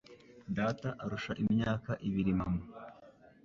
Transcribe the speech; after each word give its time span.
Data 0.57 0.89
arusha 1.03 1.33
imyaka 1.43 1.91
ibiri 2.07 2.31
mama. 2.39 2.63